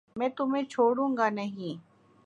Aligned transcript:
میں 0.17 0.29
تمہیں 0.37 0.63
چھوڑوں 0.63 1.09
گانہیں 1.17 1.73